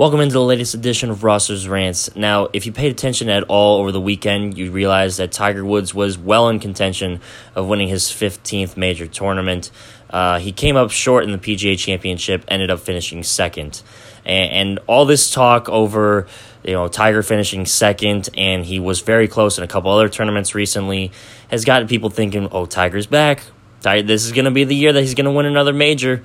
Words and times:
Welcome 0.00 0.20
into 0.20 0.32
the 0.32 0.42
latest 0.42 0.72
edition 0.72 1.10
of 1.10 1.24
Rosters 1.24 1.68
Rants. 1.68 2.16
Now, 2.16 2.48
if 2.54 2.64
you 2.64 2.72
paid 2.72 2.90
attention 2.90 3.28
at 3.28 3.42
all 3.42 3.80
over 3.80 3.92
the 3.92 4.00
weekend, 4.00 4.56
you 4.56 4.70
realize 4.70 5.18
that 5.18 5.30
Tiger 5.30 5.62
Woods 5.62 5.92
was 5.92 6.16
well 6.16 6.48
in 6.48 6.58
contention 6.58 7.20
of 7.54 7.66
winning 7.66 7.88
his 7.88 8.04
15th 8.04 8.78
major 8.78 9.06
tournament. 9.06 9.70
Uh, 10.08 10.38
he 10.38 10.52
came 10.52 10.74
up 10.74 10.90
short 10.90 11.24
in 11.24 11.32
the 11.32 11.36
PGA 11.36 11.78
Championship, 11.78 12.46
ended 12.48 12.70
up 12.70 12.80
finishing 12.80 13.22
second. 13.22 13.82
And, 14.24 14.50
and 14.52 14.78
all 14.86 15.04
this 15.04 15.30
talk 15.30 15.68
over, 15.68 16.26
you 16.64 16.72
know, 16.72 16.88
Tiger 16.88 17.22
finishing 17.22 17.66
second, 17.66 18.30
and 18.38 18.64
he 18.64 18.80
was 18.80 19.02
very 19.02 19.28
close 19.28 19.58
in 19.58 19.64
a 19.64 19.68
couple 19.68 19.90
other 19.90 20.08
tournaments 20.08 20.54
recently, 20.54 21.12
has 21.50 21.66
gotten 21.66 21.86
people 21.86 22.08
thinking, 22.08 22.48
oh, 22.52 22.64
Tiger's 22.64 23.06
back. 23.06 23.42
This 23.82 24.24
is 24.24 24.32
going 24.32 24.46
to 24.46 24.50
be 24.50 24.64
the 24.64 24.74
year 24.74 24.94
that 24.94 25.02
he's 25.02 25.14
going 25.14 25.26
to 25.26 25.30
win 25.30 25.44
another 25.44 25.74
major. 25.74 26.24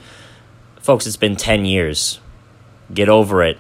Folks, 0.79 1.05
it's 1.05 1.17
been 1.17 1.35
10 1.35 1.65
years. 1.65 2.21
Get 2.93 3.09
over 3.09 3.43
it. 3.43 3.57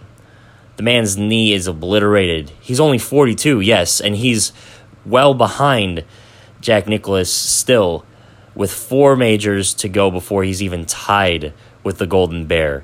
The 0.77 0.83
man's 0.83 1.17
knee 1.17 1.53
is 1.53 1.67
obliterated. 1.67 2.51
He's 2.59 2.79
only 2.79 2.97
42, 2.97 3.61
yes, 3.61 4.01
and 4.01 4.15
he's 4.15 4.51
well 5.05 5.33
behind 5.33 6.03
Jack 6.59 6.87
Nicklaus 6.87 7.31
still, 7.31 8.05
with 8.55 8.71
four 8.71 9.15
majors 9.15 9.73
to 9.75 9.89
go 9.89 10.11
before 10.11 10.43
he's 10.43 10.61
even 10.61 10.85
tied 10.85 11.53
with 11.83 11.97
the 11.97 12.07
Golden 12.07 12.45
Bear. 12.45 12.83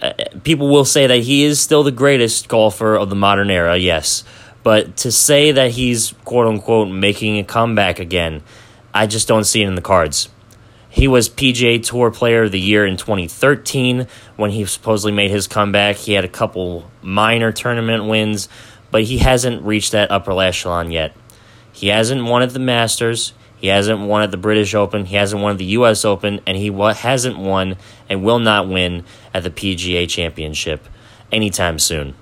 Uh, 0.00 0.12
people 0.44 0.68
will 0.68 0.84
say 0.84 1.06
that 1.06 1.20
he 1.20 1.42
is 1.42 1.60
still 1.60 1.82
the 1.82 1.90
greatest 1.90 2.48
golfer 2.48 2.94
of 2.94 3.10
the 3.10 3.16
modern 3.16 3.50
era, 3.50 3.76
yes, 3.76 4.22
but 4.62 4.96
to 4.98 5.10
say 5.10 5.50
that 5.52 5.72
he's 5.72 6.14
quote 6.24 6.46
unquote 6.46 6.88
making 6.88 7.38
a 7.38 7.44
comeback 7.44 7.98
again, 7.98 8.42
I 8.94 9.06
just 9.06 9.28
don't 9.28 9.44
see 9.44 9.62
it 9.62 9.66
in 9.66 9.74
the 9.74 9.82
cards. 9.82 10.28
He 10.90 11.06
was 11.06 11.28
PGA 11.28 11.84
Tour 11.84 12.10
Player 12.10 12.44
of 12.44 12.52
the 12.52 12.60
Year 12.60 12.86
in 12.86 12.96
2013 12.96 14.06
when 14.36 14.50
he 14.50 14.64
supposedly 14.64 15.12
made 15.12 15.30
his 15.30 15.46
comeback. 15.46 15.96
He 15.96 16.14
had 16.14 16.24
a 16.24 16.28
couple 16.28 16.90
minor 17.02 17.52
tournament 17.52 18.06
wins, 18.06 18.48
but 18.90 19.04
he 19.04 19.18
hasn't 19.18 19.62
reached 19.62 19.92
that 19.92 20.10
upper 20.10 20.40
echelon 20.40 20.90
yet. 20.90 21.14
He 21.72 21.88
hasn't 21.88 22.24
won 22.24 22.42
at 22.42 22.50
the 22.50 22.58
Masters. 22.58 23.34
He 23.56 23.66
hasn't 23.66 24.00
won 24.00 24.22
at 24.22 24.30
the 24.30 24.36
British 24.36 24.74
Open. 24.74 25.04
He 25.04 25.16
hasn't 25.16 25.42
won 25.42 25.52
at 25.52 25.58
the 25.58 25.64
U.S. 25.66 26.04
Open, 26.04 26.40
and 26.46 26.56
he 26.56 26.70
hasn't 26.70 27.38
won 27.38 27.76
and 28.08 28.24
will 28.24 28.38
not 28.38 28.68
win 28.68 29.04
at 29.34 29.42
the 29.42 29.50
PGA 29.50 30.08
Championship 30.08 30.88
anytime 31.30 31.78
soon. 31.78 32.14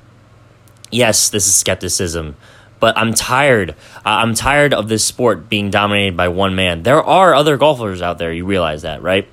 Yes, 0.90 1.28
this 1.28 1.46
is 1.46 1.54
skepticism, 1.54 2.36
but 2.80 2.96
I'm 2.96 3.14
tired. 3.14 3.74
I'm 4.04 4.34
tired 4.34 4.74
of 4.74 4.88
this 4.88 5.04
sport 5.04 5.48
being 5.48 5.70
dominated 5.70 6.16
by 6.16 6.28
one 6.28 6.54
man. 6.54 6.82
There 6.82 7.02
are 7.02 7.34
other 7.34 7.56
golfers 7.56 8.02
out 8.02 8.18
there. 8.18 8.32
You 8.32 8.44
realize 8.44 8.82
that, 8.82 9.02
right? 9.02 9.28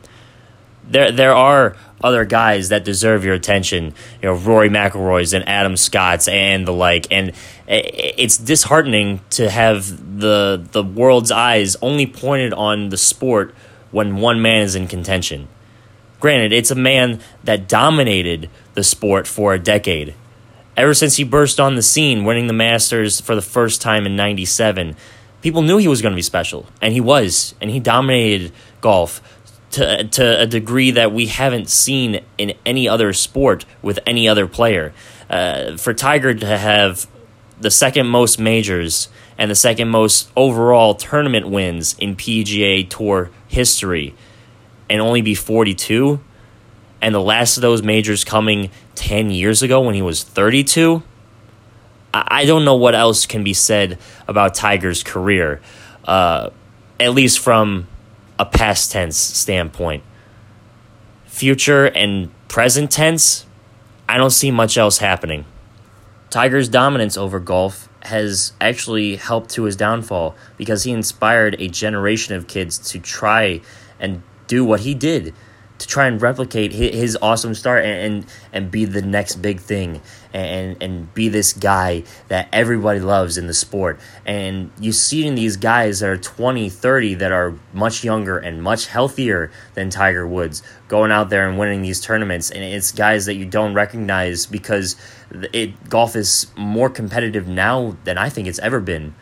There, 0.87 1.11
there 1.11 1.33
are 1.33 1.75
other 2.03 2.25
guys 2.25 2.69
that 2.69 2.83
deserve 2.83 3.23
your 3.23 3.33
attention. 3.33 3.93
You 4.21 4.29
know, 4.29 4.33
Rory 4.33 4.69
McIlroy's 4.69 5.33
and 5.33 5.47
Adam 5.47 5.77
Scott's 5.77 6.27
and 6.27 6.67
the 6.67 6.73
like. 6.73 7.07
And 7.11 7.31
it's 7.67 8.37
disheartening 8.37 9.21
to 9.31 9.49
have 9.49 10.19
the 10.19 10.65
the 10.71 10.83
world's 10.83 11.31
eyes 11.31 11.77
only 11.81 12.05
pointed 12.05 12.53
on 12.53 12.89
the 12.89 12.97
sport 12.97 13.55
when 13.91 14.17
one 14.17 14.41
man 14.41 14.63
is 14.63 14.75
in 14.75 14.87
contention. 14.87 15.47
Granted, 16.19 16.53
it's 16.53 16.71
a 16.71 16.75
man 16.75 17.19
that 17.43 17.67
dominated 17.67 18.49
the 18.73 18.83
sport 18.83 19.27
for 19.27 19.53
a 19.53 19.59
decade 19.59 20.15
Ever 20.75 20.93
since 20.93 21.17
he 21.17 21.23
burst 21.23 21.59
on 21.59 21.75
the 21.75 21.81
scene, 21.81 22.23
winning 22.23 22.47
the 22.47 22.53
Masters 22.53 23.21
for 23.21 23.35
the 23.35 23.41
first 23.41 23.81
time 23.81 24.05
in 24.05 24.15
97, 24.15 24.95
people 25.41 25.61
knew 25.61 25.77
he 25.77 25.87
was 25.87 26.01
going 26.01 26.13
to 26.13 26.15
be 26.15 26.23
special. 26.23 26.65
And 26.81 26.93
he 26.93 27.01
was. 27.01 27.53
And 27.61 27.69
he 27.69 27.79
dominated 27.79 28.51
golf 28.81 29.21
to, 29.71 30.03
to 30.03 30.41
a 30.41 30.47
degree 30.47 30.91
that 30.91 31.11
we 31.11 31.27
haven't 31.27 31.69
seen 31.69 32.21
in 32.37 32.53
any 32.65 32.87
other 32.87 33.13
sport 33.13 33.65
with 33.81 33.99
any 34.05 34.27
other 34.27 34.47
player. 34.47 34.93
Uh, 35.29 35.77
for 35.77 35.93
Tiger 35.93 36.33
to 36.33 36.57
have 36.57 37.07
the 37.59 37.71
second 37.71 38.07
most 38.07 38.39
majors 38.39 39.09
and 39.37 39.49
the 39.49 39.55
second 39.55 39.89
most 39.89 40.29
overall 40.35 40.95
tournament 40.95 41.47
wins 41.47 41.95
in 41.99 42.15
PGA 42.15 42.87
Tour 42.89 43.29
history 43.47 44.13
and 44.89 45.01
only 45.01 45.21
be 45.21 45.33
42 45.33 46.19
and 47.03 47.13
the 47.13 47.21
last 47.21 47.57
of 47.57 47.61
those 47.61 47.83
majors 47.83 48.23
coming 48.23 48.71
10 48.95 49.29
years 49.29 49.61
ago 49.61 49.81
when 49.81 49.93
he 49.93 50.01
was 50.01 50.23
32, 50.23 51.03
I 52.13 52.45
don't 52.45 52.63
know 52.63 52.75
what 52.75 52.95
else 52.95 53.25
can 53.25 53.43
be 53.43 53.53
said 53.53 53.99
about 54.25 54.55
Tiger's 54.55 55.03
career, 55.03 55.59
uh, 56.05 56.51
at 57.01 57.13
least 57.13 57.39
from 57.39 57.87
a 58.39 58.45
past 58.45 58.93
tense 58.93 59.17
standpoint. 59.17 60.01
Future 61.25 61.87
and 61.87 62.31
present 62.47 62.89
tense, 62.89 63.45
I 64.07 64.17
don't 64.17 64.29
see 64.29 64.49
much 64.49 64.77
else 64.77 64.99
happening. 64.99 65.43
Tiger's 66.29 66.69
dominance 66.69 67.17
over 67.17 67.41
golf 67.41 67.89
has 68.03 68.53
actually 68.61 69.17
helped 69.17 69.49
to 69.51 69.63
his 69.63 69.75
downfall 69.75 70.37
because 70.55 70.83
he 70.83 70.91
inspired 70.93 71.57
a 71.59 71.67
generation 71.67 72.35
of 72.35 72.47
kids 72.47 72.77
to 72.91 72.99
try 72.99 73.59
and 73.99 74.23
do 74.47 74.63
what 74.63 74.79
he 74.79 74.93
did 74.93 75.33
to 75.79 75.87
try 75.87 76.07
and 76.07 76.21
replicate 76.21 76.71
his, 76.71 77.17
awesome 77.21 77.53
start 77.53 77.83
and, 77.83 78.15
and, 78.15 78.25
and 78.51 78.71
be 78.71 78.85
the 78.85 79.01
next 79.01 79.37
big 79.37 79.59
thing 79.59 80.01
and, 80.33 80.81
and 80.81 81.13
be 81.13 81.29
this 81.29 81.53
guy 81.53 82.03
that 82.27 82.47
everybody 82.51 82.99
loves 82.99 83.37
in 83.37 83.47
the 83.47 83.53
sport. 83.53 83.99
And 84.25 84.71
you 84.79 84.91
see 84.91 85.25
in 85.25 85.35
these 85.35 85.57
guys 85.57 85.99
that 85.99 86.09
are 86.09 86.17
20, 86.17 86.69
30 86.69 87.15
that 87.15 87.31
are 87.31 87.55
much 87.73 88.03
younger 88.03 88.37
and 88.37 88.61
much 88.61 88.87
healthier 88.87 89.51
than 89.73 89.89
Tiger 89.89 90.27
Woods 90.27 90.63
going 90.87 91.11
out 91.11 91.29
there 91.29 91.47
and 91.47 91.57
winning 91.57 91.81
these 91.81 91.99
tournaments. 92.01 92.49
And 92.49 92.63
it's 92.63 92.91
guys 92.91 93.25
that 93.25 93.35
you 93.35 93.45
don't 93.45 93.73
recognize 93.73 94.45
because 94.45 94.95
it 95.51 95.89
golf 95.89 96.15
is 96.15 96.47
more 96.55 96.89
competitive 96.89 97.47
now 97.47 97.97
than 98.03 98.17
I 98.17 98.29
think 98.29 98.47
it's 98.47 98.59
ever 98.59 98.79
been. 98.79 99.15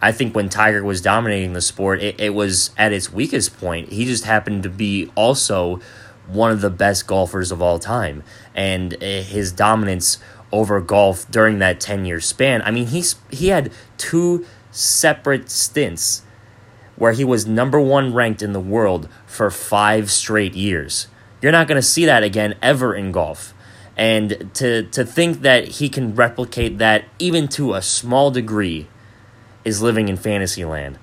I 0.00 0.12
think 0.12 0.34
when 0.34 0.48
Tiger 0.48 0.84
was 0.84 1.00
dominating 1.00 1.52
the 1.54 1.60
sport, 1.60 2.02
it, 2.02 2.20
it 2.20 2.34
was 2.34 2.70
at 2.76 2.92
its 2.92 3.12
weakest 3.12 3.58
point. 3.58 3.90
He 3.90 4.04
just 4.04 4.24
happened 4.24 4.62
to 4.64 4.68
be 4.68 5.10
also 5.14 5.80
one 6.26 6.50
of 6.50 6.60
the 6.60 6.70
best 6.70 7.06
golfers 7.06 7.50
of 7.50 7.62
all 7.62 7.78
time. 7.78 8.22
And 8.54 8.96
eh, 9.02 9.22
his 9.22 9.52
dominance 9.52 10.18
over 10.52 10.80
golf 10.80 11.30
during 11.30 11.58
that 11.58 11.80
10 11.80 12.04
year 12.04 12.20
span, 12.20 12.62
I 12.62 12.70
mean, 12.70 12.88
he's, 12.88 13.16
he 13.30 13.48
had 13.48 13.72
two 13.96 14.46
separate 14.70 15.50
stints 15.50 16.22
where 16.96 17.12
he 17.12 17.24
was 17.24 17.46
number 17.46 17.80
one 17.80 18.14
ranked 18.14 18.42
in 18.42 18.52
the 18.52 18.60
world 18.60 19.08
for 19.26 19.50
five 19.50 20.10
straight 20.10 20.54
years. 20.54 21.08
You're 21.42 21.52
not 21.52 21.66
going 21.66 21.76
to 21.76 21.82
see 21.82 22.04
that 22.04 22.22
again 22.22 22.54
ever 22.62 22.94
in 22.94 23.12
golf. 23.12 23.52
And 23.96 24.50
to, 24.54 24.82
to 24.84 25.04
think 25.04 25.42
that 25.42 25.68
he 25.68 25.88
can 25.88 26.14
replicate 26.14 26.78
that 26.78 27.04
even 27.18 27.48
to 27.48 27.74
a 27.74 27.82
small 27.82 28.30
degree 28.30 28.88
is 29.64 29.82
living 29.82 30.08
in 30.08 30.16
fantasy 30.16 30.64
land. 30.64 30.98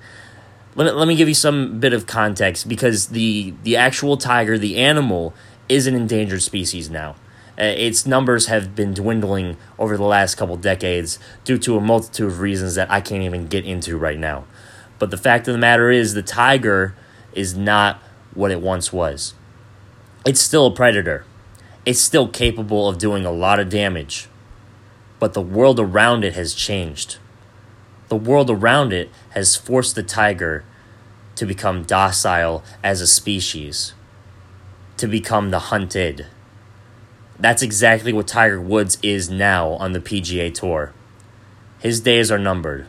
Let 0.74 0.96
let 0.96 1.06
me 1.06 1.16
give 1.16 1.28
you 1.28 1.34
some 1.34 1.80
bit 1.80 1.92
of 1.92 2.06
context 2.06 2.68
because 2.68 3.08
the, 3.08 3.54
the 3.62 3.76
actual 3.76 4.16
tiger, 4.16 4.56
the 4.56 4.78
animal, 4.78 5.34
is 5.68 5.86
an 5.86 5.94
endangered 5.94 6.42
species 6.42 6.88
now. 6.88 7.16
Uh, 7.58 7.64
its 7.64 8.06
numbers 8.06 8.46
have 8.46 8.74
been 8.74 8.94
dwindling 8.94 9.58
over 9.78 9.98
the 9.98 10.04
last 10.04 10.36
couple 10.36 10.56
decades 10.56 11.18
due 11.44 11.58
to 11.58 11.76
a 11.76 11.80
multitude 11.80 12.26
of 12.26 12.40
reasons 12.40 12.74
that 12.76 12.90
I 12.90 13.02
can't 13.02 13.22
even 13.22 13.46
get 13.46 13.66
into 13.66 13.98
right 13.98 14.18
now. 14.18 14.44
But 14.98 15.10
the 15.10 15.18
fact 15.18 15.46
of 15.48 15.52
the 15.52 15.58
matter 15.58 15.90
is, 15.90 16.14
the 16.14 16.22
tiger 16.22 16.94
is 17.34 17.54
not 17.54 18.02
what 18.34 18.50
it 18.50 18.62
once 18.62 18.92
was. 18.92 19.34
It's 20.24 20.40
still 20.40 20.66
a 20.66 20.74
predator, 20.74 21.26
it's 21.84 22.00
still 22.00 22.28
capable 22.28 22.88
of 22.88 22.96
doing 22.96 23.26
a 23.26 23.32
lot 23.32 23.60
of 23.60 23.68
damage, 23.68 24.28
but 25.18 25.34
the 25.34 25.42
world 25.42 25.78
around 25.78 26.24
it 26.24 26.34
has 26.34 26.54
changed 26.54 27.18
the 28.12 28.16
world 28.16 28.50
around 28.50 28.92
it 28.92 29.08
has 29.30 29.56
forced 29.56 29.94
the 29.94 30.02
tiger 30.02 30.62
to 31.34 31.46
become 31.46 31.82
docile 31.82 32.62
as 32.84 33.00
a 33.00 33.06
species, 33.06 33.94
to 34.98 35.06
become 35.06 35.50
the 35.50 35.58
hunted. 35.58 36.26
That's 37.38 37.62
exactly 37.62 38.12
what 38.12 38.28
Tiger 38.28 38.60
Woods 38.60 38.98
is 39.02 39.30
now 39.30 39.70
on 39.80 39.92
the 39.92 39.98
PGA 39.98 40.52
Tour. 40.52 40.92
His 41.78 42.00
days 42.00 42.30
are 42.30 42.38
numbered. 42.38 42.86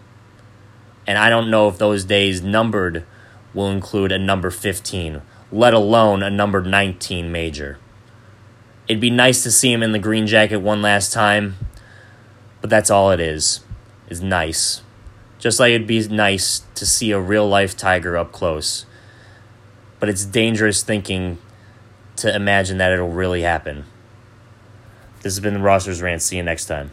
And 1.08 1.18
I 1.18 1.30
don't 1.30 1.50
know 1.50 1.70
if 1.70 1.78
those 1.78 2.04
days 2.04 2.42
numbered 2.42 3.06
will 3.54 3.70
include 3.72 4.12
a 4.12 4.20
number 4.20 4.52
15, 4.52 5.22
let 5.54 5.74
alone 5.74 6.22
a 6.22 6.30
number 6.30 6.62
19 6.62 7.32
major. 7.32 7.78
It'd 8.90 9.00
be 9.00 9.10
nice 9.10 9.42
to 9.44 9.52
see 9.52 9.72
him 9.72 9.84
in 9.84 9.94
the 9.94 10.00
green 10.00 10.28
jacket 10.28 10.58
one 10.58 10.82
last 10.82 11.14
time, 11.14 11.56
but 12.60 12.70
that's 12.70 12.92
all 12.92 13.12
it 13.12 13.22
is. 13.22 13.62
Is 14.10 14.22
nice. 14.22 14.83
Just 15.44 15.60
like 15.60 15.72
it'd 15.72 15.86
be 15.86 16.08
nice 16.08 16.62
to 16.74 16.86
see 16.86 17.12
a 17.12 17.20
real 17.20 17.46
life 17.46 17.76
tiger 17.76 18.16
up 18.16 18.32
close. 18.32 18.86
But 20.00 20.08
it's 20.08 20.24
dangerous 20.24 20.84
thinking 20.84 21.38
to 22.16 22.34
imagine 22.34 22.78
that 22.78 22.94
it'll 22.94 23.12
really 23.12 23.42
happen. 23.42 23.84
This 25.16 25.34
has 25.34 25.42
been 25.42 25.56
the 25.56 25.60
Rosters 25.60 26.02
Rant. 26.02 26.22
See 26.22 26.38
you 26.38 26.44
next 26.44 26.68
time. 26.68 26.92